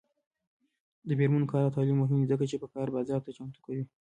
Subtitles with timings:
[1.07, 3.83] د میرمنو کار او تعلیم مهم دی ځکه چې کار بازار ته چمتو کوي.